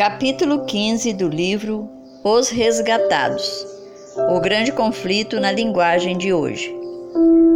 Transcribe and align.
Capítulo 0.00 0.64
15 0.64 1.12
do 1.12 1.28
livro 1.28 1.86
Os 2.24 2.48
Resgatados 2.48 3.66
O 4.30 4.40
Grande 4.40 4.72
Conflito 4.72 5.38
na 5.38 5.52
Linguagem 5.52 6.16
de 6.16 6.32
Hoje. 6.32 6.74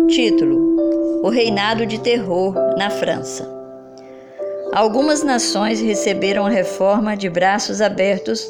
Título: 0.09 1.22
O 1.22 1.30
Reinado 1.30 1.87
de 1.87 1.99
Terror 1.99 2.53
na 2.77 2.91
França. 2.91 3.51
Algumas 4.75 5.22
nações 5.22 5.80
receberam 5.80 6.44
a 6.44 6.51
reforma 6.51 7.17
de 7.17 7.30
braços 7.30 7.80
abertos 7.80 8.47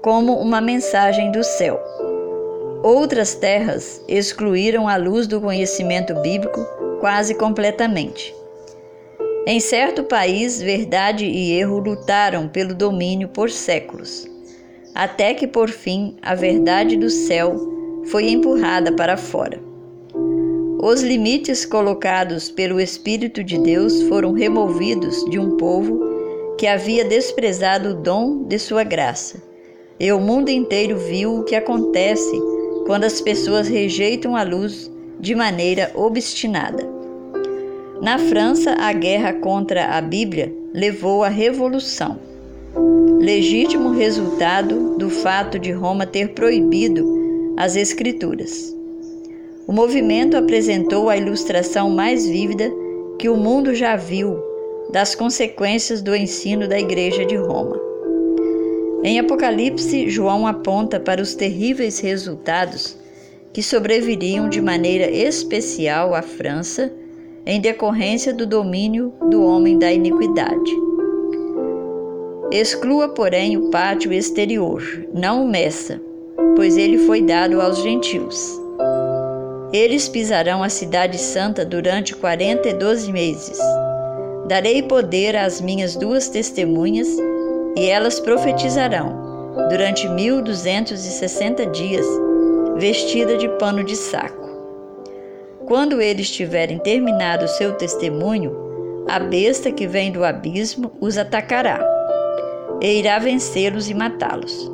como 0.00 0.40
uma 0.40 0.62
mensagem 0.62 1.30
do 1.30 1.44
céu. 1.44 1.78
Outras 2.82 3.34
terras 3.34 4.02
excluíram 4.08 4.88
a 4.88 4.96
luz 4.96 5.26
do 5.26 5.38
conhecimento 5.38 6.14
bíblico 6.22 6.64
quase 6.98 7.34
completamente. 7.34 8.34
Em 9.46 9.60
certo 9.60 10.02
país, 10.04 10.62
verdade 10.62 11.26
e 11.26 11.52
erro 11.52 11.78
lutaram 11.78 12.48
pelo 12.48 12.74
domínio 12.74 13.28
por 13.28 13.50
séculos, 13.50 14.26
até 14.94 15.34
que 15.34 15.46
por 15.46 15.68
fim 15.68 16.16
a 16.22 16.34
verdade 16.34 16.96
do 16.96 17.10
céu 17.10 17.54
foi 18.06 18.30
empurrada 18.30 18.90
para 18.92 19.18
fora. 19.18 19.60
Os 20.82 21.02
limites 21.02 21.66
colocados 21.66 22.50
pelo 22.50 22.80
Espírito 22.80 23.44
de 23.44 23.58
Deus 23.58 24.02
foram 24.04 24.32
removidos 24.32 25.22
de 25.26 25.38
um 25.38 25.58
povo 25.58 26.00
que 26.58 26.66
havia 26.66 27.04
desprezado 27.04 27.90
o 27.90 27.94
dom 27.94 28.44
de 28.44 28.58
sua 28.58 28.82
graça. 28.82 29.42
E 30.00 30.10
o 30.10 30.18
mundo 30.18 30.48
inteiro 30.48 30.96
viu 30.96 31.40
o 31.40 31.44
que 31.44 31.54
acontece 31.54 32.40
quando 32.86 33.04
as 33.04 33.20
pessoas 33.20 33.68
rejeitam 33.68 34.36
a 34.36 34.42
luz 34.42 34.90
de 35.20 35.34
maneira 35.34 35.90
obstinada. 35.94 36.93
Na 38.02 38.18
França, 38.18 38.72
a 38.78 38.92
guerra 38.92 39.32
contra 39.34 39.86
a 39.96 40.00
Bíblia 40.00 40.52
levou 40.72 41.22
à 41.22 41.28
Revolução, 41.28 42.18
legítimo 43.20 43.92
resultado 43.92 44.98
do 44.98 45.08
fato 45.08 45.58
de 45.58 45.70
Roma 45.72 46.04
ter 46.04 46.30
proibido 46.30 47.54
as 47.56 47.76
Escrituras. 47.76 48.74
O 49.66 49.72
movimento 49.72 50.36
apresentou 50.36 51.08
a 51.08 51.16
ilustração 51.16 51.88
mais 51.88 52.26
vívida 52.26 52.70
que 53.18 53.28
o 53.28 53.36
mundo 53.36 53.74
já 53.74 53.96
viu 53.96 54.36
das 54.90 55.14
consequências 55.14 56.02
do 56.02 56.14
ensino 56.14 56.68
da 56.68 56.78
Igreja 56.78 57.24
de 57.24 57.36
Roma. 57.36 57.80
Em 59.02 59.18
Apocalipse, 59.18 60.10
João 60.10 60.46
aponta 60.46 60.98
para 60.98 61.22
os 61.22 61.34
terríveis 61.34 62.00
resultados 62.00 62.98
que 63.52 63.62
sobreviriam 63.62 64.48
de 64.48 64.60
maneira 64.60 65.08
especial 65.10 66.14
à 66.14 66.22
França 66.22 66.92
em 67.46 67.60
decorrência 67.60 68.32
do 68.32 68.46
domínio 68.46 69.12
do 69.30 69.44
homem 69.44 69.78
da 69.78 69.92
iniquidade. 69.92 70.72
Exclua, 72.50 73.08
porém, 73.08 73.56
o 73.56 73.70
pátio 73.70 74.12
exterior, 74.12 74.82
não 75.12 75.44
o 75.44 75.48
meça, 75.48 76.00
pois 76.56 76.76
ele 76.76 76.98
foi 76.98 77.20
dado 77.20 77.60
aos 77.60 77.82
gentios. 77.82 78.60
Eles 79.72 80.08
pisarão 80.08 80.62
a 80.62 80.68
cidade 80.68 81.18
santa 81.18 81.64
durante 81.64 82.14
quarenta 82.14 82.68
e 82.68 82.74
doze 82.74 83.10
meses. 83.12 83.58
Darei 84.46 84.82
poder 84.82 85.34
às 85.34 85.60
minhas 85.60 85.96
duas 85.96 86.28
testemunhas, 86.28 87.08
e 87.76 87.86
elas 87.88 88.20
profetizarão 88.20 89.24
durante 89.68 90.08
mil 90.08 90.40
duzentos 90.40 91.04
e 91.04 91.10
sessenta 91.10 91.66
dias, 91.66 92.06
vestida 92.76 93.36
de 93.36 93.48
pano 93.58 93.82
de 93.82 93.96
saco. 93.96 94.43
Quando 95.66 96.00
eles 96.00 96.30
tiverem 96.30 96.78
terminado 96.78 97.48
seu 97.48 97.72
testemunho, 97.72 98.54
a 99.08 99.18
besta 99.18 99.72
que 99.72 99.86
vem 99.86 100.12
do 100.12 100.22
abismo 100.22 100.92
os 101.00 101.16
atacará 101.16 101.80
e 102.82 102.98
irá 102.98 103.18
vencê-los 103.18 103.88
e 103.88 103.94
matá-los. 103.94 104.70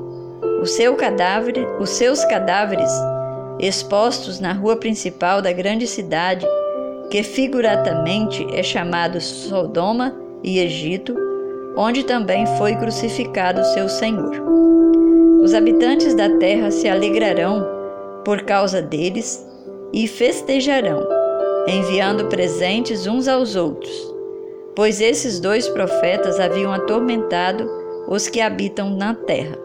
O 0.61 0.67
seu 0.67 0.97
cadáver, 0.97 1.55
os 1.79 1.91
seus 1.91 2.25
cadáveres, 2.25 2.91
expostos 3.61 4.41
na 4.41 4.53
rua 4.53 4.77
principal 4.77 5.41
da 5.41 5.53
grande 5.53 5.87
cidade, 5.87 6.45
que 7.09 7.23
figuradamente 7.23 8.45
é 8.53 8.63
chamado 8.63 9.21
Sodoma 9.21 10.13
e 10.43 10.59
Egito, 10.59 11.15
onde 11.77 12.03
também 12.03 12.47
foi 12.59 12.75
crucificado 12.75 13.65
seu 13.65 13.89
Senhor. 13.89 14.35
Os 15.41 15.55
habitantes 15.55 16.15
da 16.15 16.29
terra 16.39 16.71
se 16.73 16.89
alegrarão 16.89 17.65
por 18.25 18.43
causa 18.43 18.83
deles 18.83 19.50
e 19.93 20.07
festejarão, 20.07 21.07
enviando 21.67 22.27
presentes 22.27 23.07
uns 23.07 23.29
aos 23.29 23.57
outros, 23.57 24.15
pois 24.75 25.01
esses 25.01 25.41
dois 25.41 25.69
profetas 25.69 26.39
haviam 26.39 26.73
atormentado 26.73 27.69
os 28.09 28.29
que 28.29 28.41
habitam 28.41 28.91
na 28.91 29.15
terra. 29.15 29.59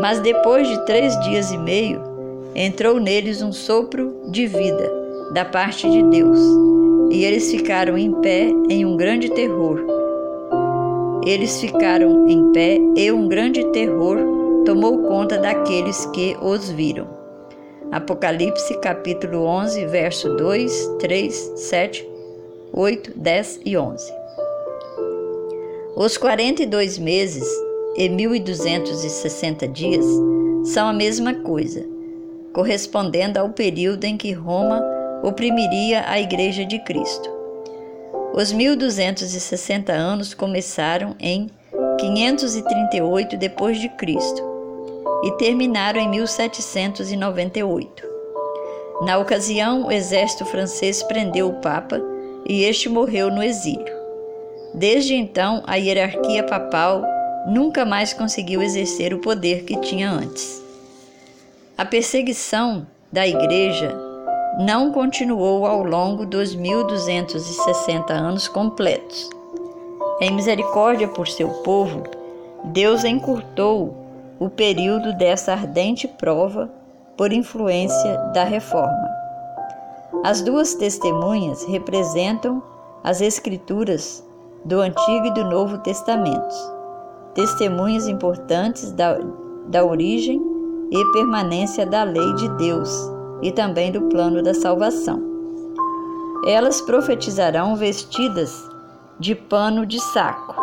Mas 0.00 0.20
depois 0.20 0.68
de 0.68 0.84
três 0.86 1.18
dias 1.20 1.50
e 1.50 1.58
meio, 1.58 2.02
entrou 2.54 3.00
neles 3.00 3.42
um 3.42 3.52
sopro 3.52 4.14
de 4.28 4.46
vida 4.46 4.92
da 5.32 5.44
parte 5.44 5.90
de 5.90 6.02
Deus, 6.04 6.38
e 7.10 7.24
eles 7.24 7.50
ficaram 7.50 7.96
em 7.98 8.12
pé 8.20 8.48
em 8.68 8.84
um 8.84 8.96
grande 8.96 9.30
terror. 9.30 9.80
Eles 11.24 11.60
ficaram 11.60 12.28
em 12.28 12.52
pé 12.52 12.78
e 12.96 13.10
um 13.10 13.26
grande 13.26 13.64
terror 13.72 14.18
tomou 14.64 14.98
conta 14.98 15.38
daqueles 15.38 16.06
que 16.06 16.36
os 16.40 16.70
viram. 16.70 17.13
Apocalipse 17.92 18.78
capítulo 18.78 19.44
11, 19.44 19.86
verso 19.86 20.36
2, 20.36 20.96
3, 20.98 21.52
7, 21.56 22.08
8, 22.72 23.12
10 23.16 23.60
e 23.64 23.76
11. 23.76 24.12
Os 25.96 26.16
42 26.16 26.98
meses 26.98 27.46
e 27.96 28.08
1260 28.08 29.68
dias 29.68 30.04
são 30.64 30.88
a 30.88 30.92
mesma 30.92 31.34
coisa, 31.34 31.86
correspondendo 32.52 33.38
ao 33.38 33.50
período 33.50 34.04
em 34.04 34.16
que 34.16 34.32
Roma 34.32 34.82
oprimiria 35.22 36.04
a 36.08 36.18
Igreja 36.18 36.64
de 36.64 36.78
Cristo. 36.80 37.30
Os 38.34 38.52
1260 38.52 39.92
anos 39.92 40.34
começaram 40.34 41.14
em 41.20 41.48
538 41.98 43.36
depois 43.36 43.78
de 43.78 43.88
Cristo 43.90 44.53
e 45.22 45.30
terminaram 45.32 46.00
em 46.00 46.08
1798. 46.08 48.04
Na 49.02 49.18
ocasião, 49.18 49.86
o 49.86 49.92
exército 49.92 50.44
francês 50.44 51.02
prendeu 51.02 51.48
o 51.48 51.60
Papa 51.60 52.00
e 52.46 52.64
este 52.64 52.88
morreu 52.88 53.30
no 53.30 53.42
exílio. 53.42 53.94
Desde 54.74 55.14
então, 55.14 55.62
a 55.66 55.76
hierarquia 55.76 56.42
papal 56.42 57.02
nunca 57.46 57.84
mais 57.84 58.12
conseguiu 58.12 58.62
exercer 58.62 59.12
o 59.12 59.20
poder 59.20 59.64
que 59.64 59.80
tinha 59.80 60.10
antes. 60.10 60.62
A 61.76 61.84
perseguição 61.84 62.86
da 63.12 63.26
Igreja 63.26 63.96
não 64.58 64.92
continuou 64.92 65.66
ao 65.66 65.82
longo 65.82 66.24
dos 66.24 66.54
1260 66.54 68.12
anos 68.12 68.46
completos. 68.46 69.28
Em 70.20 70.30
misericórdia 70.30 71.08
por 71.08 71.26
seu 71.26 71.48
povo, 71.48 72.04
Deus 72.64 73.04
encurtou 73.04 74.03
o 74.44 74.50
período 74.50 75.14
dessa 75.14 75.52
ardente 75.52 76.06
prova 76.06 76.70
por 77.16 77.32
influência 77.32 78.18
da 78.34 78.44
reforma. 78.44 79.08
As 80.22 80.42
duas 80.42 80.74
testemunhas 80.74 81.64
representam 81.64 82.62
as 83.02 83.22
escrituras 83.22 84.22
do 84.62 84.82
Antigo 84.82 85.28
e 85.28 85.30
do 85.30 85.44
Novo 85.46 85.78
Testamentos, 85.78 86.54
testemunhas 87.32 88.06
importantes 88.06 88.92
da, 88.92 89.18
da 89.68 89.82
origem 89.82 90.38
e 90.90 91.12
permanência 91.12 91.86
da 91.86 92.02
lei 92.02 92.34
de 92.34 92.46
Deus 92.58 92.90
e 93.40 93.50
também 93.50 93.90
do 93.90 94.02
plano 94.02 94.42
da 94.42 94.52
salvação. 94.52 95.22
Elas 96.46 96.82
profetizarão 96.82 97.76
vestidas 97.76 98.62
de 99.18 99.34
pano 99.34 99.86
de 99.86 99.98
saco 99.98 100.54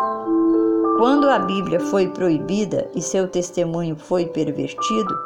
quando 1.02 1.28
a 1.28 1.36
Bíblia 1.36 1.80
foi 1.80 2.06
proibida 2.06 2.88
e 2.94 3.02
seu 3.02 3.26
testemunho 3.26 3.96
foi 3.96 4.24
pervertido, 4.24 5.18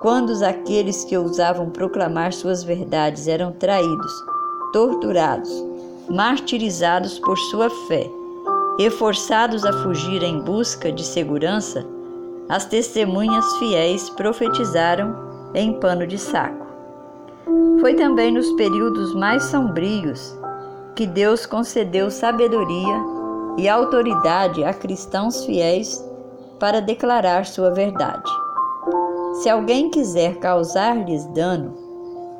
quando 0.00 0.32
aqueles 0.44 1.04
que 1.04 1.16
ousavam 1.16 1.70
proclamar 1.70 2.32
suas 2.32 2.64
verdades 2.64 3.28
eram 3.28 3.52
traídos, 3.52 4.12
torturados, 4.72 5.48
martirizados 6.10 7.20
por 7.20 7.38
sua 7.38 7.70
fé 7.86 8.10
e 8.76 8.90
forçados 8.90 9.64
a 9.64 9.72
fugir 9.84 10.20
em 10.24 10.40
busca 10.40 10.90
de 10.90 11.04
segurança, 11.04 11.86
as 12.48 12.64
testemunhas 12.64 13.46
fiéis 13.58 14.10
profetizaram 14.10 15.14
em 15.54 15.78
pano 15.78 16.08
de 16.08 16.18
saco. 16.18 16.66
Foi 17.80 17.94
também 17.94 18.32
nos 18.32 18.50
períodos 18.54 19.14
mais 19.14 19.44
sombrios 19.44 20.36
que 20.96 21.06
Deus 21.06 21.46
concedeu 21.46 22.10
sabedoria 22.10 23.13
e 23.56 23.68
autoridade 23.68 24.64
a 24.64 24.72
cristãos 24.72 25.44
fiéis 25.44 26.04
para 26.58 26.80
declarar 26.80 27.46
sua 27.46 27.70
verdade. 27.70 28.30
Se 29.42 29.48
alguém 29.48 29.90
quiser 29.90 30.38
causar-lhes 30.38 31.26
dano, 31.26 31.74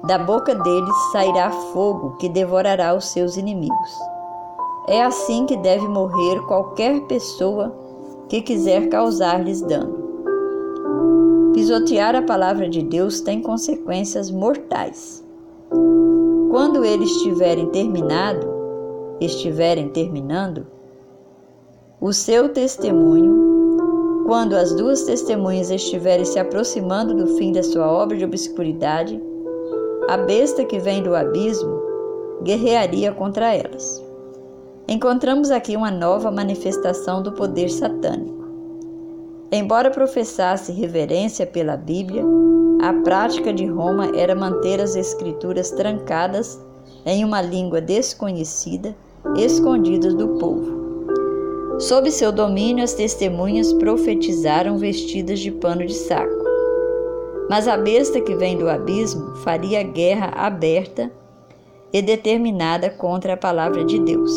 da 0.06 0.18
boca 0.18 0.54
deles 0.54 0.96
sairá 1.12 1.50
fogo 1.72 2.16
que 2.18 2.28
devorará 2.28 2.94
os 2.94 3.06
seus 3.06 3.36
inimigos. 3.36 3.90
É 4.86 5.02
assim 5.02 5.46
que 5.46 5.56
deve 5.56 5.88
morrer 5.88 6.40
qualquer 6.46 7.00
pessoa 7.02 7.74
que 8.28 8.42
quiser 8.42 8.88
causar-lhes 8.88 9.62
dano. 9.62 10.04
Pisotear 11.54 12.14
a 12.14 12.22
palavra 12.22 12.68
de 12.68 12.82
Deus 12.82 13.20
tem 13.20 13.40
consequências 13.40 14.30
mortais. 14.30 15.24
Quando 16.50 16.84
eles 16.84 17.10
estiverem 17.10 17.68
terminado, 17.70 18.46
estiverem 19.20 19.88
terminando, 19.88 20.66
o 22.04 22.12
seu 22.12 22.50
testemunho, 22.50 24.26
quando 24.26 24.54
as 24.54 24.74
duas 24.74 25.04
testemunhas 25.04 25.70
estiverem 25.70 26.26
se 26.26 26.38
aproximando 26.38 27.14
do 27.14 27.38
fim 27.38 27.50
da 27.50 27.62
sua 27.62 27.90
obra 27.90 28.14
de 28.14 28.26
obscuridade, 28.26 29.18
a 30.10 30.18
besta 30.18 30.66
que 30.66 30.78
vem 30.78 31.02
do 31.02 31.16
abismo 31.16 31.80
guerrearia 32.42 33.10
contra 33.10 33.54
elas. 33.54 34.04
Encontramos 34.86 35.50
aqui 35.50 35.74
uma 35.78 35.90
nova 35.90 36.30
manifestação 36.30 37.22
do 37.22 37.32
poder 37.32 37.70
satânico. 37.70 38.44
Embora 39.50 39.90
professasse 39.90 40.72
reverência 40.72 41.46
pela 41.46 41.74
Bíblia, 41.74 42.22
a 42.82 42.92
prática 43.02 43.50
de 43.50 43.64
Roma 43.64 44.14
era 44.14 44.34
manter 44.34 44.78
as 44.78 44.94
Escrituras 44.94 45.70
trancadas 45.70 46.62
em 47.06 47.24
uma 47.24 47.40
língua 47.40 47.80
desconhecida, 47.80 48.94
escondidas 49.38 50.12
do 50.12 50.28
povo. 50.36 50.73
Sob 51.78 52.10
seu 52.10 52.30
domínio, 52.30 52.84
as 52.84 52.94
testemunhas 52.94 53.72
profetizaram 53.72 54.78
vestidas 54.78 55.40
de 55.40 55.50
pano 55.50 55.84
de 55.84 55.94
saco. 55.94 56.44
Mas 57.50 57.66
a 57.66 57.76
besta 57.76 58.20
que 58.20 58.34
vem 58.36 58.56
do 58.56 58.68
abismo 58.68 59.34
faria 59.36 59.82
guerra 59.82 60.28
aberta 60.36 61.10
e 61.92 62.00
determinada 62.00 62.90
contra 62.90 63.34
a 63.34 63.36
palavra 63.36 63.84
de 63.84 63.98
Deus. 63.98 64.32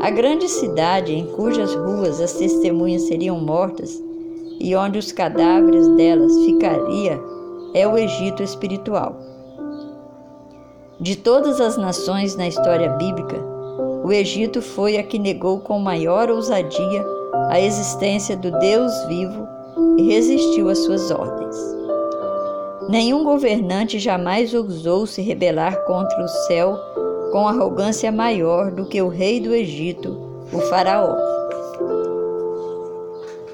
A 0.00 0.10
grande 0.10 0.48
cidade 0.48 1.14
em 1.14 1.26
cujas 1.26 1.74
ruas 1.74 2.20
as 2.20 2.32
testemunhas 2.32 3.02
seriam 3.02 3.38
mortas 3.38 4.02
e 4.58 4.74
onde 4.74 4.98
os 4.98 5.12
cadáveres 5.12 5.86
delas 5.88 6.34
ficaria 6.44 7.20
é 7.74 7.86
o 7.86 7.98
Egito 7.98 8.42
espiritual. 8.42 9.16
De 11.00 11.16
todas 11.16 11.60
as 11.60 11.76
nações 11.76 12.36
na 12.36 12.46
história 12.46 12.90
bíblica, 12.90 13.53
o 14.04 14.12
Egito 14.12 14.60
foi 14.60 14.98
a 14.98 15.02
que 15.02 15.18
negou 15.18 15.60
com 15.60 15.78
maior 15.78 16.28
ousadia 16.28 17.02
a 17.48 17.58
existência 17.58 18.36
do 18.36 18.50
Deus 18.58 18.92
vivo 19.06 19.48
e 19.96 20.02
resistiu 20.02 20.68
às 20.68 20.80
suas 20.80 21.10
ordens. 21.10 21.56
Nenhum 22.86 23.24
governante 23.24 23.98
jamais 23.98 24.52
ousou 24.52 25.06
se 25.06 25.22
rebelar 25.22 25.86
contra 25.86 26.22
o 26.22 26.28
céu 26.28 26.78
com 27.32 27.48
arrogância 27.48 28.12
maior 28.12 28.70
do 28.70 28.84
que 28.84 29.00
o 29.00 29.08
rei 29.08 29.40
do 29.40 29.54
Egito, 29.54 30.10
o 30.52 30.58
Faraó. 30.68 31.16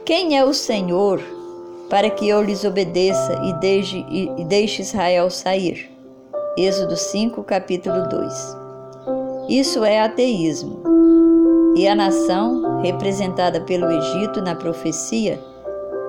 Quem 0.04 0.36
é 0.36 0.44
o 0.44 0.52
Senhor 0.52 1.22
para 1.88 2.10
que 2.10 2.28
eu 2.28 2.42
lhes 2.42 2.64
obedeça 2.64 3.40
e 3.44 3.52
deixe, 3.60 4.04
e 4.10 4.44
deixe 4.46 4.82
Israel 4.82 5.30
sair? 5.30 5.88
Êxodo 6.56 6.96
5, 6.96 7.40
capítulo 7.44 8.08
2. 8.08 8.59
Isso 9.48 9.84
é 9.84 10.00
ateísmo. 10.00 10.82
E 11.76 11.86
a 11.88 11.94
nação, 11.94 12.80
representada 12.80 13.60
pelo 13.60 13.90
Egito 13.90 14.40
na 14.40 14.54
profecia, 14.54 15.40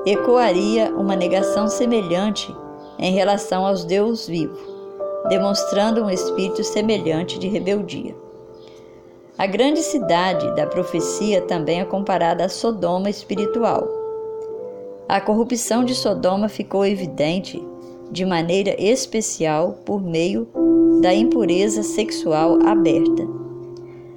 ecoaria 0.06 0.92
uma 0.96 1.16
negação 1.16 1.68
semelhante 1.68 2.54
em 3.00 3.14
relação 3.14 3.66
aos 3.66 3.84
Deus 3.84 4.28
vivos 4.28 4.72
demonstrando 5.30 6.04
um 6.04 6.10
espírito 6.10 6.64
semelhante 6.64 7.38
de 7.38 7.48
rebeldia. 7.48 8.16
A 9.38 9.48
grande 9.48 9.82
cidade 9.82 10.56
da 10.56 10.68
profecia 10.68 11.42
também 11.42 11.80
é 11.80 11.86
comparada 11.86 12.46
a 12.46 12.50
Sodoma 12.50 13.10
espiritual. 13.10 13.88
A 15.08 15.20
corrupção 15.20 15.84
de 15.84 15.96
Sodoma 15.96 16.48
ficou 16.48 16.86
evidente 16.86 17.62
de 18.12 18.26
maneira 18.26 18.76
especial 18.82 19.78
por 19.86 20.02
meio 20.02 20.48
da 21.02 21.14
impureza 21.14 21.82
sexual 21.82 22.60
aberta. 22.64 23.28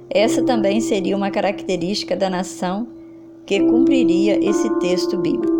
Essa 0.09 0.43
também 0.43 0.79
seria 0.79 1.17
uma 1.17 1.31
característica 1.31 2.15
da 2.15 2.29
nação 2.29 2.87
que 3.45 3.59
cumpriria 3.59 4.39
esse 4.47 4.69
texto 4.79 5.17
bíblico. 5.17 5.53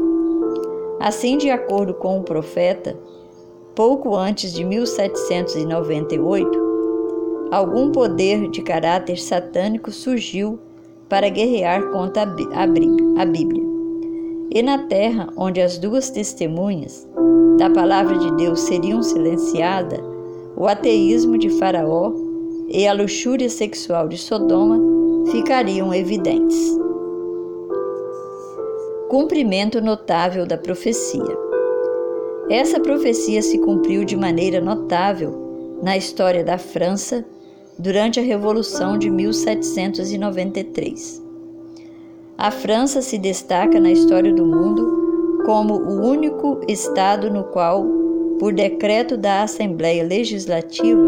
Assim, 0.99 1.37
de 1.37 1.49
acordo 1.49 1.95
com 1.95 2.19
o 2.19 2.23
profeta, 2.23 2.97
pouco 3.75 4.15
antes 4.15 4.53
de 4.53 4.63
1798, 4.63 6.49
algum 7.51 7.91
poder 7.91 8.47
de 8.49 8.61
caráter 8.61 9.17
satânico 9.17 9.91
surgiu 9.91 10.59
para 11.09 11.27
guerrear 11.29 11.89
contra 11.91 12.21
a 12.21 13.25
Bíblia. 13.25 13.63
E 14.51 14.61
na 14.61 14.77
terra 14.87 15.27
onde 15.35 15.59
as 15.59 15.77
duas 15.77 16.09
testemunhas 16.09 17.07
da 17.57 17.69
palavra 17.69 18.17
de 18.17 18.31
Deus 18.35 18.61
seriam 18.61 19.03
silenciadas, 19.03 20.14
o 20.55 20.67
ateísmo 20.67 21.37
de 21.37 21.49
Faraó 21.49 22.13
e 22.67 22.87
a 22.87 22.93
luxúria 22.93 23.49
sexual 23.49 24.07
de 24.07 24.17
Sodoma 24.17 24.79
ficariam 25.31 25.93
evidentes. 25.93 26.77
Cumprimento 29.09 29.81
notável 29.81 30.45
da 30.45 30.57
profecia. 30.57 31.37
Essa 32.49 32.79
profecia 32.79 33.41
se 33.41 33.59
cumpriu 33.59 34.05
de 34.05 34.15
maneira 34.15 34.61
notável 34.61 35.79
na 35.81 35.97
história 35.97 36.43
da 36.43 36.57
França 36.57 37.25
durante 37.77 38.19
a 38.19 38.23
Revolução 38.23 38.97
de 38.97 39.09
1793. 39.09 41.23
A 42.37 42.51
França 42.51 43.01
se 43.01 43.17
destaca 43.17 43.79
na 43.79 43.91
história 43.91 44.33
do 44.33 44.45
mundo 44.45 45.41
como 45.45 45.75
o 45.75 46.05
único 46.05 46.59
estado 46.67 47.31
no 47.31 47.45
qual, 47.45 47.85
por 48.39 48.53
decreto 48.53 49.15
da 49.15 49.43
Assembleia 49.43 50.03
Legislativa, 50.03 51.07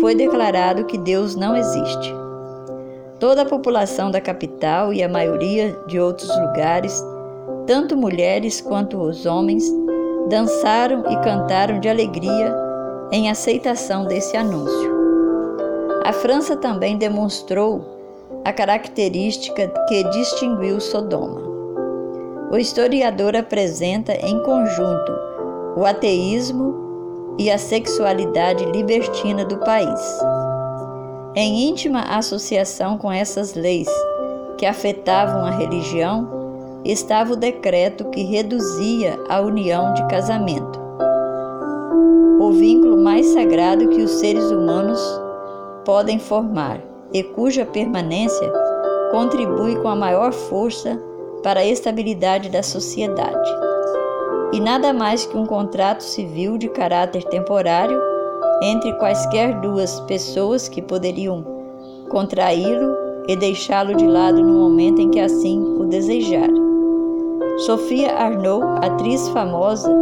foi 0.00 0.14
declarado 0.14 0.84
que 0.84 0.98
Deus 0.98 1.36
não 1.36 1.56
existe. 1.56 2.12
Toda 3.20 3.42
a 3.42 3.46
população 3.46 4.10
da 4.10 4.20
capital 4.20 4.92
e 4.92 5.02
a 5.02 5.08
maioria 5.08 5.76
de 5.86 6.00
outros 6.00 6.28
lugares, 6.38 7.02
tanto 7.66 7.96
mulheres 7.96 8.60
quanto 8.60 8.98
os 8.98 9.26
homens, 9.26 9.64
dançaram 10.28 11.04
e 11.10 11.16
cantaram 11.20 11.78
de 11.78 11.88
alegria 11.88 12.54
em 13.12 13.30
aceitação 13.30 14.06
desse 14.06 14.36
anúncio. 14.36 14.94
A 16.04 16.12
França 16.12 16.56
também 16.56 16.96
demonstrou 16.96 17.84
a 18.44 18.52
característica 18.52 19.68
que 19.88 20.04
distinguiu 20.10 20.80
Sodoma. 20.80 21.42
O 22.50 22.58
historiador 22.58 23.36
apresenta 23.36 24.12
em 24.12 24.42
conjunto 24.42 25.33
o 25.76 25.84
ateísmo 25.84 27.34
e 27.38 27.50
a 27.50 27.58
sexualidade 27.58 28.64
libertina 28.66 29.44
do 29.44 29.58
país. 29.58 30.00
Em 31.34 31.68
íntima 31.68 32.00
associação 32.02 32.96
com 32.96 33.10
essas 33.10 33.54
leis 33.54 33.88
que 34.56 34.66
afetavam 34.66 35.44
a 35.44 35.50
religião, 35.50 36.28
estava 36.84 37.32
o 37.32 37.36
decreto 37.36 38.04
que 38.10 38.22
reduzia 38.22 39.18
a 39.28 39.40
união 39.40 39.94
de 39.94 40.06
casamento, 40.06 40.78
o 42.38 42.52
vínculo 42.52 42.98
mais 42.98 43.26
sagrado 43.26 43.88
que 43.88 44.02
os 44.02 44.12
seres 44.12 44.50
humanos 44.50 45.00
podem 45.84 46.18
formar 46.18 46.80
e 47.12 47.22
cuja 47.22 47.64
permanência 47.64 48.52
contribui 49.10 49.76
com 49.76 49.88
a 49.88 49.96
maior 49.96 50.32
força 50.32 51.00
para 51.42 51.60
a 51.60 51.66
estabilidade 51.66 52.48
da 52.48 52.62
sociedade. 52.62 53.63
E 54.54 54.60
nada 54.60 54.92
mais 54.92 55.26
que 55.26 55.36
um 55.36 55.44
contrato 55.44 56.04
civil 56.04 56.56
de 56.56 56.68
caráter 56.68 57.24
temporário 57.24 58.00
entre 58.62 58.92
quaisquer 58.98 59.60
duas 59.60 59.98
pessoas 60.02 60.68
que 60.68 60.80
poderiam 60.80 61.44
contraí-lo 62.08 62.94
e 63.26 63.34
deixá-lo 63.34 63.96
de 63.96 64.06
lado 64.06 64.40
no 64.40 64.60
momento 64.60 65.00
em 65.00 65.10
que 65.10 65.18
assim 65.18 65.60
o 65.60 65.86
desejarem. 65.86 66.54
Sofia 67.66 68.14
Arnaud, 68.14 68.64
atriz 68.80 69.28
famosa 69.30 69.92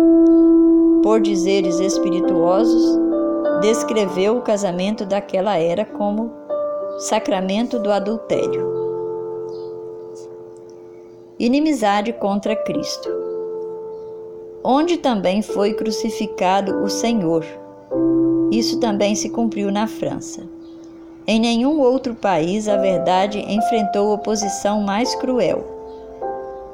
por 1.03 1.23
dizeres 1.23 1.81
espirituosos, 1.81 2.99
descreveu 3.63 4.37
o 4.37 4.43
casamento 4.43 5.07
daquela 5.07 5.57
era 5.57 5.87
como 5.87 6.31
sacramento 6.99 7.79
do 7.79 7.91
adultério. 7.91 8.71
Inimizade 11.39 12.13
contra 12.13 12.55
Cristo. 12.55 13.22
Onde 14.65 14.97
também 14.97 15.43
foi 15.43 15.75
crucificado 15.75 16.83
o 16.83 16.89
Senhor. 16.89 17.45
Isso 18.51 18.79
também 18.79 19.15
se 19.15 19.31
cumpriu 19.31 19.71
na 19.71 19.87
França. 19.87 20.43
Em 21.27 21.41
nenhum 21.41 21.81
outro 21.81 22.15
país 22.15 22.69
a 22.69 22.77
verdade 22.77 23.39
enfrentou 23.39 24.13
oposição 24.13 24.81
mais 24.83 25.15
cruel 25.15 25.73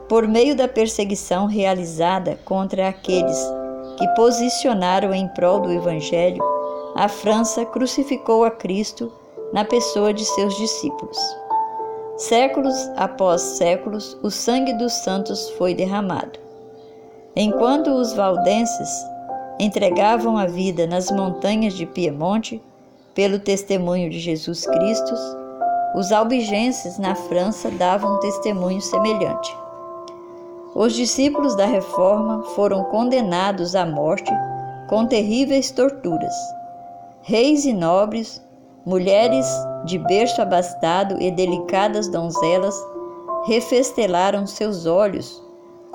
por 0.09 0.27
meio 0.27 0.57
da 0.57 0.67
perseguição 0.67 1.47
realizada 1.47 2.39
contra 2.45 2.89
aqueles 2.89 3.39
que 3.99 4.09
posicionaram 4.15 5.13
em 5.13 5.29
prol 5.29 5.61
do 5.61 5.71
Evangelho, 5.71 6.43
a 6.95 7.09
França 7.09 7.67
crucificou 7.67 8.43
a 8.45 8.51
Cristo 8.51 9.13
na 9.53 9.65
pessoa 9.65 10.15
de 10.15 10.25
seus 10.25 10.57
discípulos. 10.57 11.19
Séculos 12.17 12.75
após 12.97 13.43
séculos, 13.43 14.17
o 14.23 14.31
sangue 14.31 14.73
dos 14.73 14.93
santos 15.05 15.51
foi 15.51 15.75
derramado. 15.75 16.48
Enquanto 17.41 17.93
os 17.93 18.15
valdenses 18.15 18.91
entregavam 19.61 20.37
a 20.37 20.47
vida 20.47 20.89
nas 20.89 21.09
montanhas 21.09 21.73
de 21.73 21.87
Piemonte 21.87 22.61
pelo 23.15 23.39
testemunho 23.39 24.11
de 24.11 24.19
Jesus 24.19 24.67
Cristo, 24.67 25.15
os 25.95 26.11
albigenses 26.11 26.99
na 26.99 27.15
França 27.15 27.71
davam 27.71 28.17
um 28.17 28.19
testemunho 28.19 28.81
semelhante. 28.81 29.57
Os 30.75 30.95
discípulos 30.95 31.55
da 31.55 31.65
Reforma 31.65 32.43
foram 32.57 32.83
condenados 32.87 33.77
à 33.77 33.87
morte 33.87 34.33
com 34.89 35.07
terríveis 35.07 35.71
torturas. 35.71 36.35
Reis 37.23 37.65
e 37.65 37.73
nobres, 37.73 38.45
mulheres 38.85 39.47
de 39.85 39.97
berço 39.97 40.43
abastado 40.43 41.23
e 41.23 41.31
delicadas 41.31 42.09
donzelas 42.09 42.75
refestelaram 43.47 44.45
seus 44.45 44.87
olhos 44.87 45.47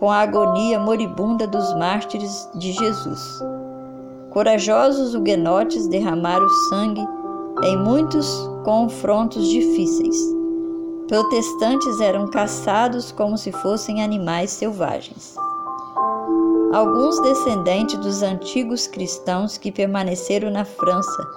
com 0.03 0.11
a 0.11 0.17
agonia 0.17 0.77
moribunda 0.77 1.47
dos 1.47 1.73
mártires 1.75 2.49
de 2.55 2.73
Jesus. 2.73 3.39
Corajosos 4.31 5.15
huguenotes 5.15 5.87
derramaram 5.87 6.45
sangue 6.69 7.07
em 7.63 7.77
muitos 7.77 8.27
confrontos 8.65 9.47
difíceis. 9.47 10.17
Protestantes 11.07 12.01
eram 12.01 12.27
caçados 12.27 13.13
como 13.13 13.37
se 13.37 13.53
fossem 13.53 14.03
animais 14.03 14.49
selvagens. 14.49 15.37
Alguns 16.73 17.21
descendentes 17.21 17.97
dos 17.97 18.21
antigos 18.21 18.87
cristãos 18.87 19.57
que 19.57 19.71
permaneceram 19.71 20.51
na 20.51 20.65
França 20.65 21.27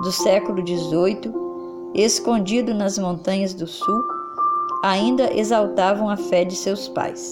do 0.00 0.10
século 0.10 0.66
XVIII, 0.66 1.30
escondido 1.92 2.72
nas 2.72 2.96
montanhas 2.96 3.52
do 3.52 3.66
sul, 3.66 4.02
ainda 4.82 5.30
exaltavam 5.30 6.08
a 6.08 6.16
fé 6.16 6.42
de 6.42 6.56
seus 6.56 6.88
pais. 6.88 7.30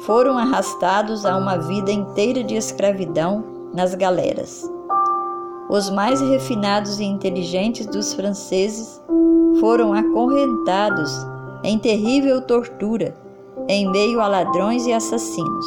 Foram 0.00 0.36
arrastados 0.38 1.24
a 1.24 1.36
uma 1.36 1.56
vida 1.56 1.90
inteira 1.90 2.44
de 2.44 2.54
escravidão 2.54 3.44
nas 3.72 3.94
galeras. 3.94 4.70
Os 5.68 5.90
mais 5.90 6.20
refinados 6.20 7.00
e 7.00 7.04
inteligentes 7.04 7.86
dos 7.86 8.14
franceses 8.14 9.02
foram 9.60 9.92
acorrentados 9.92 11.10
em 11.64 11.78
terrível 11.78 12.40
tortura 12.42 13.14
em 13.68 13.90
meio 13.90 14.20
a 14.20 14.28
ladrões 14.28 14.86
e 14.86 14.92
assassinos. 14.92 15.66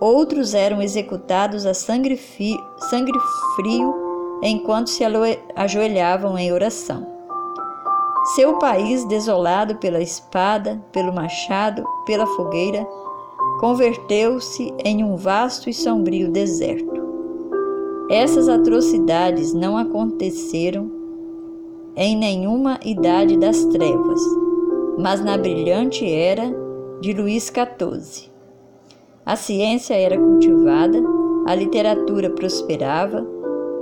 Outros 0.00 0.54
eram 0.54 0.80
executados 0.80 1.66
a 1.66 1.74
sangue, 1.74 2.18
sangue 2.88 3.12
frio 3.54 3.94
enquanto 4.42 4.88
se 4.88 5.04
ajoelhavam 5.54 6.38
em 6.38 6.52
oração. 6.52 7.06
Seu 8.34 8.58
país, 8.58 9.04
desolado 9.04 9.76
pela 9.76 10.00
espada, 10.00 10.82
pelo 10.92 11.12
machado, 11.12 11.84
pela 12.06 12.26
fogueira, 12.26 12.86
converteu-se 13.60 14.72
em 14.84 15.04
um 15.04 15.16
vasto 15.16 15.68
e 15.68 15.74
sombrio 15.74 16.30
deserto. 16.30 17.00
Essas 18.10 18.48
atrocidades 18.48 19.52
não 19.52 19.76
aconteceram 19.76 20.90
em 21.96 22.16
nenhuma 22.16 22.78
idade 22.84 23.36
das 23.36 23.64
trevas, 23.66 24.20
mas 24.98 25.22
na 25.22 25.36
brilhante 25.36 26.10
era 26.10 26.52
de 27.00 27.12
Luís 27.12 27.44
XIV. 27.44 28.30
A 29.24 29.36
ciência 29.36 29.94
era 29.94 30.18
cultivada, 30.18 31.00
a 31.46 31.54
literatura 31.54 32.30
prosperava, 32.30 33.26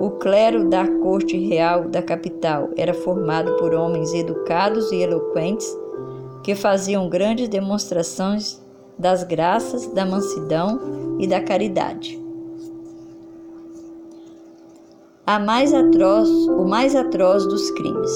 o 0.00 0.10
clero 0.10 0.68
da 0.68 0.86
corte 0.86 1.36
real 1.36 1.88
da 1.88 2.02
capital 2.02 2.68
era 2.76 2.94
formado 2.94 3.56
por 3.56 3.74
homens 3.74 4.12
educados 4.12 4.92
e 4.92 5.02
eloquentes 5.02 5.66
que 6.42 6.54
faziam 6.54 7.08
grandes 7.08 7.48
demonstrações 7.48 8.60
das 8.98 9.22
graças, 9.22 9.86
da 9.88 10.04
mansidão 10.04 11.16
e 11.18 11.26
da 11.26 11.40
caridade. 11.40 12.20
A 15.26 15.38
mais 15.38 15.74
atroz, 15.74 16.28
o 16.28 16.64
mais 16.64 16.96
atroz 16.96 17.44
dos 17.44 17.70
crimes. 17.72 18.10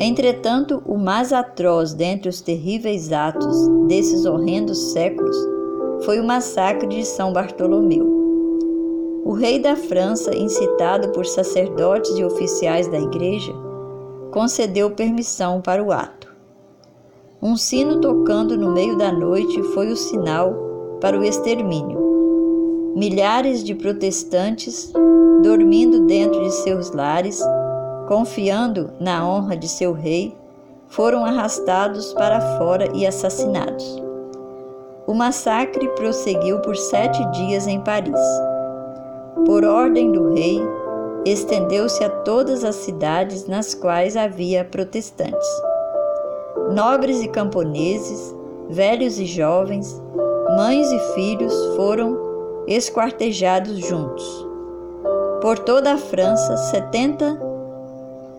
Entretanto, 0.00 0.82
o 0.84 0.98
mais 0.98 1.32
atroz 1.32 1.94
dentre 1.94 2.28
os 2.28 2.40
terríveis 2.40 3.12
atos 3.12 3.68
desses 3.86 4.26
horrendos 4.26 4.92
séculos 4.92 5.36
foi 6.04 6.18
o 6.18 6.26
massacre 6.26 6.88
de 6.88 7.04
São 7.04 7.32
Bartolomeu. 7.32 8.04
O 9.24 9.32
rei 9.32 9.58
da 9.58 9.76
França, 9.76 10.36
incitado 10.36 11.10
por 11.10 11.24
sacerdotes 11.24 12.10
e 12.18 12.24
oficiais 12.24 12.88
da 12.88 12.98
igreja, 12.98 13.54
concedeu 14.32 14.90
permissão 14.90 15.62
para 15.62 15.82
o 15.82 15.92
ato. 15.92 16.23
Um 17.46 17.58
sino 17.58 18.00
tocando 18.00 18.56
no 18.56 18.72
meio 18.72 18.96
da 18.96 19.12
noite 19.12 19.62
foi 19.74 19.92
o 19.92 19.96
sinal 19.96 20.54
para 20.98 21.20
o 21.20 21.22
extermínio. 21.22 22.94
Milhares 22.96 23.62
de 23.62 23.74
protestantes, 23.74 24.90
dormindo 25.42 26.06
dentro 26.06 26.42
de 26.42 26.50
seus 26.50 26.90
lares, 26.92 27.42
confiando 28.08 28.92
na 28.98 29.28
honra 29.28 29.58
de 29.58 29.68
seu 29.68 29.92
rei, 29.92 30.34
foram 30.88 31.22
arrastados 31.22 32.14
para 32.14 32.40
fora 32.56 32.88
e 32.96 33.06
assassinados. 33.06 34.02
O 35.06 35.12
massacre 35.12 35.86
prosseguiu 35.88 36.60
por 36.60 36.78
sete 36.78 37.22
dias 37.32 37.66
em 37.66 37.78
Paris. 37.78 38.20
Por 39.44 39.66
ordem 39.66 40.10
do 40.10 40.32
rei, 40.32 40.62
estendeu-se 41.26 42.02
a 42.02 42.08
todas 42.08 42.64
as 42.64 42.76
cidades 42.76 43.46
nas 43.46 43.74
quais 43.74 44.16
havia 44.16 44.64
protestantes. 44.64 45.73
Nobres 46.72 47.22
e 47.22 47.28
camponeses, 47.28 48.34
velhos 48.70 49.18
e 49.18 49.26
jovens, 49.26 50.00
mães 50.56 50.90
e 50.90 50.98
filhos 51.14 51.54
foram 51.76 52.16
esquartejados 52.66 53.78
juntos. 53.78 54.46
Por 55.42 55.58
toda 55.58 55.92
a 55.92 55.98
França, 55.98 56.56
setenta 56.56 57.38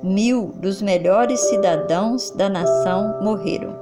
mil 0.02 0.52
dos 0.56 0.82
melhores 0.82 1.40
cidadãos 1.42 2.32
da 2.32 2.50
nação 2.50 3.20
morreram. 3.22 3.76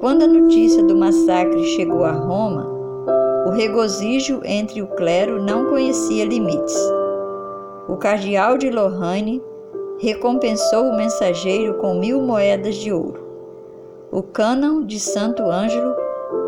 Quando 0.00 0.22
a 0.22 0.28
notícia 0.28 0.82
do 0.84 0.94
massacre 0.94 1.64
chegou 1.64 2.04
a 2.04 2.12
Roma, 2.12 2.66
o 3.46 3.50
regozijo 3.50 4.40
entre 4.44 4.82
o 4.82 4.86
clero 4.88 5.42
não 5.42 5.66
conhecia 5.66 6.24
limites. 6.26 6.76
O 7.88 7.96
cardeal 7.96 8.58
de 8.58 8.70
Lorraine 8.70 9.42
recompensou 9.98 10.90
o 10.90 10.96
mensageiro 10.96 11.74
com 11.74 11.94
mil 11.94 12.20
moedas 12.20 12.74
de 12.76 12.92
ouro. 12.92 13.24
O 14.12 14.22
cânon 14.22 14.82
de 14.82 15.00
Santo 15.00 15.42
Ângelo 15.42 15.94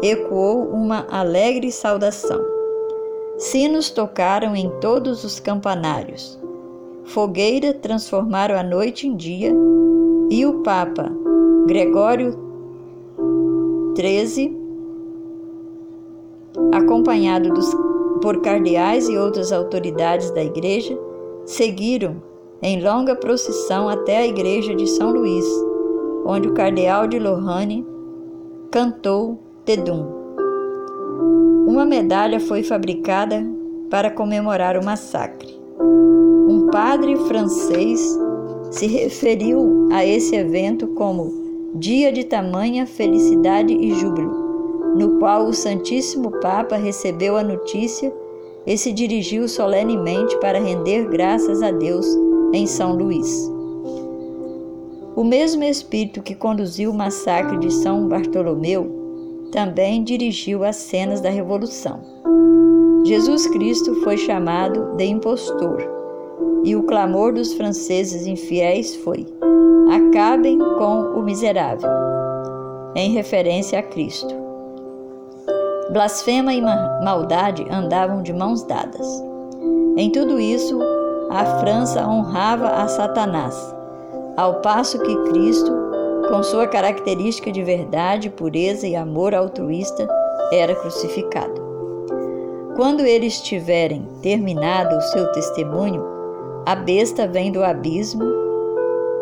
ecoou 0.03 0.69
uma 0.69 1.07
alegre 1.11 1.73
saudação. 1.73 2.41
Sinos 3.37 3.91
tocaram 3.91 4.55
em 4.55 4.71
todos 4.81 5.25
os 5.25 5.41
campanários. 5.41 6.39
Fogueira 7.05 7.73
transformaram 7.73 8.57
a 8.57 8.63
noite 8.63 9.07
em 9.07 9.17
dia 9.17 9.53
e 10.31 10.45
o 10.45 10.63
Papa 10.63 11.11
Gregório 11.67 12.39
13, 13.95 14.57
acompanhado 16.73 17.53
dos, 17.53 17.75
por 18.23 18.41
cardeais 18.41 19.09
e 19.09 19.17
outras 19.17 19.53
autoridades 19.53 20.31
da 20.31 20.43
igreja, 20.43 20.99
seguiram 21.45 22.28
em 22.63 22.83
longa 22.83 23.15
procissão 23.15 23.89
até 23.89 24.19
a 24.19 24.27
igreja 24.27 24.75
de 24.75 24.87
São 24.87 25.13
Luís, 25.13 25.45
onde 26.27 26.49
o 26.49 26.55
cardeal 26.55 27.07
de 27.07 27.19
Lorraine 27.19 27.87
cantou 28.71 29.39
Tedum. 29.65 30.07
Uma 31.67 31.85
medalha 31.85 32.41
foi 32.41 32.63
fabricada 32.63 33.47
para 33.89 34.11
comemorar 34.11 34.77
o 34.77 34.85
massacre. 34.85 35.57
Um 35.81 36.69
padre 36.73 37.17
francês 37.17 38.19
se 38.71 38.87
referiu 38.87 39.89
a 39.93 40.05
esse 40.05 40.35
evento 40.35 40.89
como 40.89 41.71
dia 41.75 42.11
de 42.11 42.25
tamanha 42.25 42.87
felicidade 42.87 43.73
e 43.73 43.95
júbilo, 43.95 44.95
no 44.97 45.19
qual 45.19 45.47
o 45.47 45.55
Santíssimo 45.55 46.33
Papa 46.41 46.77
recebeu 46.77 47.37
a 47.37 47.45
notícia 47.45 48.13
e 48.67 48.77
se 48.77 48.93
dirigiu 48.93 49.47
solenemente 49.49 50.37
para 50.41 50.59
render 50.59 51.07
graças 51.09 51.63
a 51.63 51.71
Deus 51.71 52.07
em 52.53 52.67
São 52.67 52.95
Luís. 52.95 53.51
O 55.15 55.25
mesmo 55.25 55.65
espírito 55.65 56.23
que 56.23 56.35
conduziu 56.35 56.91
o 56.91 56.95
massacre 56.95 57.59
de 57.59 57.73
São 57.73 58.09
Bartolomeu 58.09 59.49
também 59.51 60.05
dirigiu 60.05 60.63
as 60.65 60.77
cenas 60.77 61.21
da 61.21 61.29
Revolução. 61.29 62.01
Jesus 63.05 63.47
Cristo 63.49 63.95
foi 64.03 64.17
chamado 64.17 64.97
de 64.97 65.05
impostor, 65.05 65.83
e 66.65 66.77
o 66.77 66.83
clamor 66.85 67.33
dos 67.33 67.55
franceses 67.55 68.27
infiéis 68.27 68.95
foi: 68.97 69.27
acabem 69.91 70.59
com 70.59 71.19
o 71.19 71.23
miserável, 71.23 71.91
em 72.95 73.13
referência 73.13 73.79
a 73.79 73.83
Cristo. 73.83 74.35
Blasfema 75.93 76.53
e 76.53 76.61
maldade 76.61 77.67
andavam 77.71 78.23
de 78.23 78.33
mãos 78.33 78.63
dadas. 78.63 79.07
Em 79.97 80.11
tudo 80.11 80.39
isso, 80.39 80.79
a 81.31 81.45
França 81.61 82.07
honrava 82.07 82.69
a 82.69 82.89
Satanás, 82.89 83.55
ao 84.37 84.61
passo 84.61 84.99
que 84.99 85.17
Cristo, 85.25 85.71
com 86.29 86.43
sua 86.43 86.67
característica 86.67 87.53
de 87.53 87.63
verdade, 87.63 88.31
pureza 88.31 88.87
e 88.87 88.97
amor 88.97 89.35
altruísta, 89.35 90.09
era 90.53 90.75
crucificado. 90.75 91.69
Quando 92.77 93.01
eles 93.01 93.41
tiverem 93.41 94.09
terminado 94.23 94.97
o 94.97 95.01
seu 95.01 95.31
testemunho, 95.33 96.03
a 96.65 96.75
besta 96.75 97.27
vem 97.27 97.53
do 97.53 97.63
abismo, 97.63 98.25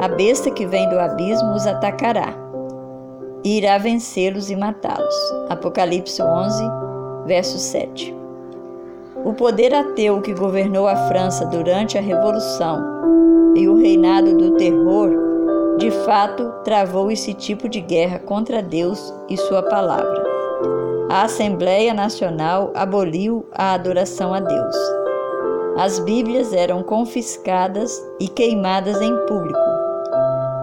a 0.00 0.08
besta 0.08 0.50
que 0.50 0.66
vem 0.66 0.88
do 0.88 0.98
abismo 0.98 1.54
os 1.54 1.66
atacará 1.66 2.34
e 3.42 3.58
irá 3.58 3.78
vencê-los 3.78 4.50
e 4.50 4.56
matá-los. 4.56 5.14
Apocalipse 5.48 6.22
11, 6.22 6.62
verso 7.26 7.58
7. 7.58 8.14
O 9.26 9.34
poder 9.34 9.74
ateu 9.74 10.22
que 10.22 10.32
governou 10.32 10.86
a 10.86 10.94
França 11.08 11.44
durante 11.46 11.98
a 11.98 12.00
Revolução 12.00 12.80
e 13.56 13.68
o 13.68 13.74
reinado 13.74 14.36
do 14.36 14.52
terror, 14.52 15.10
de 15.78 15.90
fato, 15.90 16.48
travou 16.62 17.10
esse 17.10 17.34
tipo 17.34 17.68
de 17.68 17.80
guerra 17.80 18.20
contra 18.20 18.62
Deus 18.62 19.12
e 19.28 19.36
sua 19.36 19.64
palavra. 19.64 20.22
A 21.10 21.24
Assembleia 21.24 21.92
Nacional 21.92 22.70
aboliu 22.72 23.44
a 23.50 23.72
adoração 23.72 24.32
a 24.32 24.38
Deus. 24.38 24.76
As 25.76 25.98
Bíblias 25.98 26.52
eram 26.52 26.84
confiscadas 26.84 28.00
e 28.20 28.28
queimadas 28.28 29.02
em 29.02 29.12
público. 29.26 29.58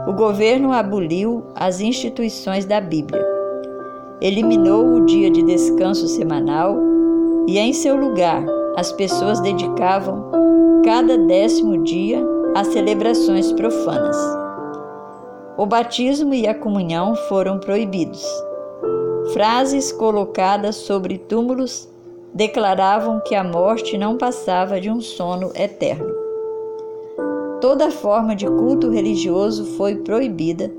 O 0.08 0.14
governo 0.14 0.72
aboliu 0.72 1.44
as 1.54 1.82
instituições 1.82 2.64
da 2.64 2.80
Bíblia. 2.80 3.28
Eliminou 4.22 4.86
o 4.86 5.06
dia 5.06 5.30
de 5.30 5.44
descanso 5.44 6.08
semanal 6.08 6.93
e, 7.48 7.58
em 7.58 7.74
seu 7.74 7.96
lugar, 7.96 8.44
as 8.76 8.92
pessoas 8.92 9.40
dedicavam 9.40 10.32
cada 10.84 11.18
décimo 11.18 11.84
dia 11.84 12.24
a 12.56 12.64
celebrações 12.64 13.52
profanas. 13.52 14.18
O 15.58 15.66
batismo 15.66 16.34
e 16.34 16.48
a 16.48 16.56
comunhão 16.56 17.16
foram 17.28 17.60
proibidos. 17.60 18.26
Frases 19.34 19.92
colocadas 19.92 20.76
sobre 20.76 21.18
túmulos 21.18 21.88
declaravam 22.34 23.22
que 23.26 23.36
a 23.36 23.44
morte 23.44 23.98
não 23.98 24.18
passava 24.18 24.82
de 24.82 24.90
um 24.90 25.00
sono 25.00 25.52
eterno. 25.56 26.14
Toda 27.62 27.92
forma 27.92 28.36
de 28.36 28.46
culto 28.46 28.90
religioso 28.90 29.78
foi 29.78 29.96
proibida, 29.98 30.72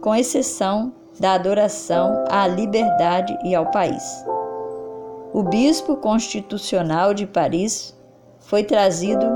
com 0.00 0.14
exceção 0.14 0.92
da 1.18 1.32
adoração 1.32 2.24
à 2.28 2.46
liberdade 2.46 3.36
e 3.44 3.54
ao 3.54 3.70
país. 3.70 4.02
O 5.36 5.42
bispo 5.42 5.96
constitucional 5.96 7.12
de 7.12 7.26
Paris 7.26 7.94
foi 8.38 8.64
trazido 8.64 9.26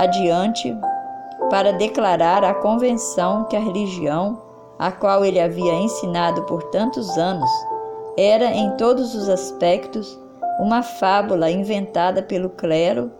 adiante 0.00 0.76
para 1.48 1.72
declarar 1.72 2.42
à 2.42 2.52
convenção 2.52 3.44
que 3.44 3.54
a 3.54 3.60
religião, 3.60 4.42
a 4.76 4.90
qual 4.90 5.24
ele 5.24 5.38
havia 5.38 5.72
ensinado 5.72 6.42
por 6.46 6.64
tantos 6.64 7.16
anos, 7.16 7.48
era 8.18 8.46
em 8.46 8.72
todos 8.72 9.14
os 9.14 9.28
aspectos 9.28 10.18
uma 10.58 10.82
fábula 10.82 11.48
inventada 11.48 12.24
pelo 12.24 12.50
clero 12.50 13.12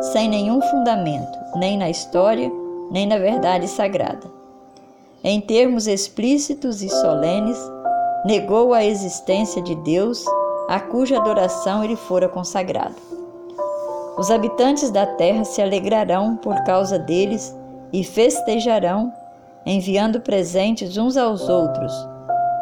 sem 0.00 0.28
nenhum 0.28 0.60
fundamento, 0.62 1.38
nem 1.54 1.78
na 1.78 1.88
história, 1.88 2.50
nem 2.90 3.06
na 3.06 3.18
verdade 3.18 3.68
sagrada. 3.68 4.26
Em 5.22 5.40
termos 5.40 5.86
explícitos 5.86 6.82
e 6.82 6.88
solenes, 6.88 7.56
negou 8.24 8.74
a 8.74 8.84
existência 8.84 9.62
de 9.62 9.76
Deus, 9.76 10.24
a 10.72 10.80
cuja 10.80 11.18
adoração 11.18 11.84
ele 11.84 11.96
fora 11.96 12.28
consagrado. 12.28 12.96
Os 14.16 14.30
habitantes 14.30 14.90
da 14.90 15.06
terra 15.06 15.44
se 15.44 15.60
alegrarão 15.60 16.36
por 16.36 16.54
causa 16.64 16.98
deles 16.98 17.54
e 17.92 18.02
festejarão, 18.02 19.12
enviando 19.66 20.20
presentes 20.20 20.96
uns 20.96 21.16
aos 21.16 21.48
outros 21.48 21.92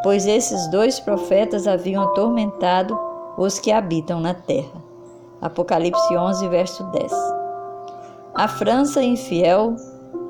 pois 0.03 0.25
esses 0.25 0.67
dois 0.67 0.99
profetas 0.99 1.67
haviam 1.67 2.03
atormentado 2.03 2.97
os 3.37 3.59
que 3.59 3.71
habitam 3.71 4.19
na 4.19 4.33
terra. 4.33 4.81
Apocalipse 5.41 6.15
11, 6.15 6.47
verso 6.49 6.83
10. 6.85 7.11
A 8.35 8.47
França 8.47 9.03
infiel 9.03 9.75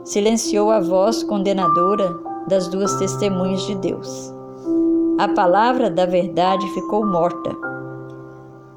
silenciou 0.04 0.72
a 0.72 0.80
voz 0.80 1.24
condenadora 1.24 2.14
das 2.48 2.68
duas 2.68 2.94
testemunhas 2.96 3.62
de 3.64 3.76
Deus. 3.76 4.34
A 5.20 5.28
palavra 5.28 5.90
da 5.90 6.06
verdade 6.06 6.68
ficou 6.74 7.06
morta. 7.06 7.71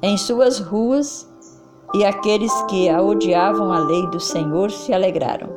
Em 0.07 0.17
suas 0.17 0.59
ruas, 0.59 1.27
e 1.95 2.05
aqueles 2.05 2.53
que 2.69 2.87
a 2.87 3.01
odiavam 3.01 3.73
a 3.73 3.79
lei 3.79 4.05
do 4.11 4.19
Senhor 4.19 4.69
se 4.69 4.93
alegraram. 4.93 5.49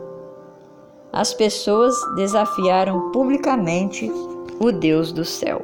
As 1.13 1.35
pessoas 1.35 1.95
desafiaram 2.17 3.13
publicamente 3.13 4.11
o 4.59 4.73
Deus 4.73 5.13
do 5.13 5.23
céu. 5.23 5.61